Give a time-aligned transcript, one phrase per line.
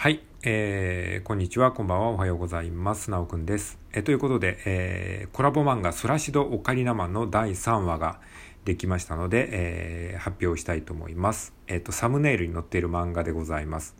[0.00, 3.10] はい、えー、こんにちは、こんばんは、おはようございます。
[3.10, 3.80] なおくんです。
[3.92, 8.20] えー、ということで、えー、コラボ漫画、ソラシドオカリナマンの第3話が
[8.64, 11.52] できましたので、えー、発表したいと思います。
[11.66, 13.96] えっ、ー、と、サムネイルに載っている漫画でございます。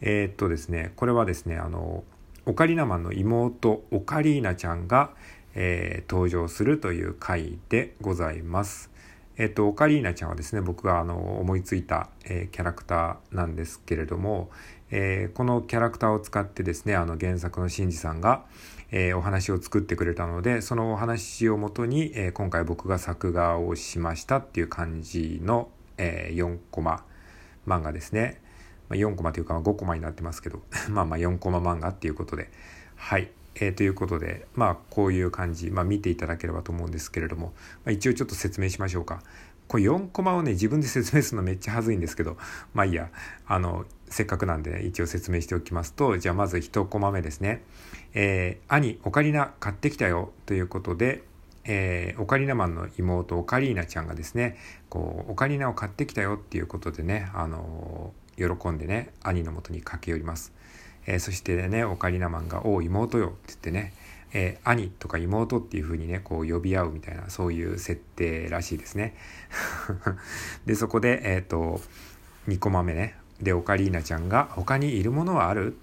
[0.00, 2.02] えー、っとですね、これはですね、あの、
[2.44, 5.12] オカリナマンの妹、オカリーナちゃんが、
[5.54, 8.90] えー、登場するという回でございます。
[9.36, 14.50] えっと、オカリーナちゃんはですね、僕があの思いついた、えー、キャラクターなんですけれども、
[14.90, 18.44] えー、このキャラクターを使ってですね、あの原作の新次さんが、
[18.90, 27.04] えー、お話を作ってくれたので、そのお話をもとに、え今回僕が作画をしましたっていう感じの、え4コマ
[27.66, 28.40] 漫画ですね。
[28.88, 32.50] ま、4コマというか5コマになってますけど、 まあまあ4コマ漫画っていうことで、
[32.96, 33.30] はい。
[33.60, 37.46] えー、ということで、まあ、こういう感じ、まあ、見ていただければと思うんですけれども、
[37.84, 39.20] まあ、一応ちょっと説明しましょうか。
[39.68, 42.36] これ4コマをね、自分で説明するのめっちゃ恥ずいんですけど、
[42.74, 43.10] まあいいや、
[43.46, 47.62] あの、せっかくなんで、ね、一応説明しておきますと、じゃあまず1コマ目ですね。
[48.14, 51.22] えー、兄、オカリナ買ってきたよということで、
[51.64, 54.56] えー、オカリナマンの妹、オカリーナちゃんがですね、
[54.88, 60.52] こう、オカリナを買ってきたよっていうことでね、あのー、喜んでね、兄のもとに駆け寄ります。
[61.08, 63.94] えー、そしてねオカリナマンが「おう妹よ」って言ってね、
[64.32, 69.14] えー、兄とか妹っていう風にねこう呼び合うみたいなそういう設定らしいですね。
[70.66, 71.80] でそこでえっ、ー、と
[72.48, 73.16] 2コマ目ね。
[73.40, 75.76] でオカリーナちゃんが「他にいるものはある?」っ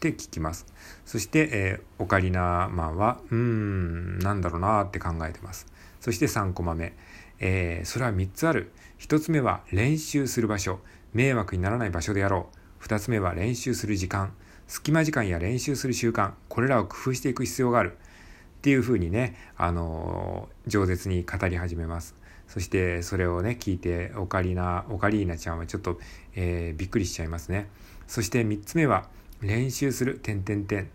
[0.00, 0.66] て聞きます。
[1.04, 5.66] そして、えー、オカリナマンは「うーんなんだろうな」って考えてます。
[6.00, 6.94] そして3コマ目、
[7.40, 8.70] えー、それは3つある。
[8.98, 10.80] 1つ目は練習する場所。
[11.12, 12.84] 迷惑にならない場所でやろう。
[12.84, 14.34] 2つ目は練習する時間。
[14.66, 17.96] 隙間時間や練習する習慣これらを工夫していく必要がある。
[17.96, 22.14] っていうふうにねあの饒舌に語り始めます。
[22.48, 25.98] そしてそれをね聞いてオカリナオカリーナちゃんはちょっと、
[26.34, 27.68] えー、びっくりしちゃいますね。
[28.06, 29.08] そして3つ目は
[29.42, 30.88] 練習する点点点。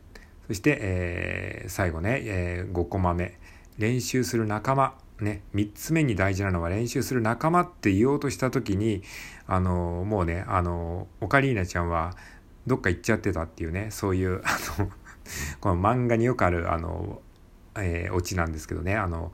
[0.48, 3.38] そして、えー、最後ね、えー、5コマ目。
[3.78, 4.96] 練習する仲間。
[5.22, 9.04] ね、3つ目に大事なのは練習する仲間って言おうとした時に
[9.48, 12.16] あのもうねあのオカリーナちゃんは
[12.68, 14.90] どっか行っちゃってたっていうねそういうあの
[15.60, 17.22] この漫画によくあるあの、
[17.76, 19.32] えー、オチなんですけどねあの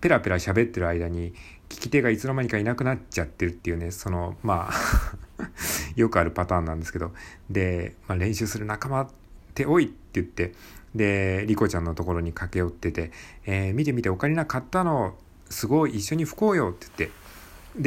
[0.00, 1.32] ペラペラ喋ってる間に
[1.68, 5.44] 聞き手がいつの間にかいなくなっちゃってるっていうねそのまあ
[5.96, 7.12] よくあるパターンなんですけど
[7.50, 9.08] で、まあ、練習する仲間っ
[9.54, 10.54] ておいって言って
[10.94, 13.10] でリコちゃんのところに駆け寄ってて
[13.44, 15.16] 「えー、見て見てオカリナ買ったの
[15.50, 17.18] すごい一緒に吹こうよ」って言って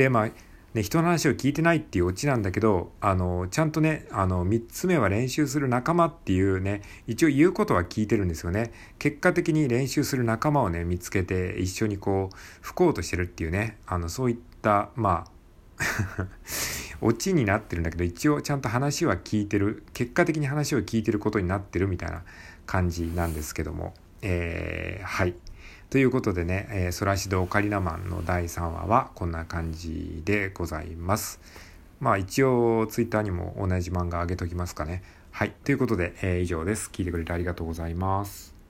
[0.03, 0.29] でまあ
[0.73, 8.71] ね、人の話を聞いてないっていうオチなんだけど、あの、ちゃんとね、あの、3つ目は練習する仲間っていうね、一応言うことは聞いてるんですよね。
[8.97, 15.31] 結果的に練習する仲間をね、見つけて一緒にこう、吹こうとしてるっていうね、あの、そういった、まあ、
[17.01, 22.23] オチになってるんだけど、一応ちゃんと話は聞いてる、結果的に話を聞いてることになってるみたいな
[22.65, 25.35] 感じなんですけども、えー、はい。
[25.91, 31.41] ということでね、えー、ソラシドオカリナマンの第3話はこんな感じでございます。
[31.99, 35.03] まあ一応ツイッターにも同じ漫画あげときますかね。
[35.31, 35.51] はい。
[35.65, 36.89] ということで、えー、以上です。
[36.93, 38.60] 聞いてくれてありがとうございます。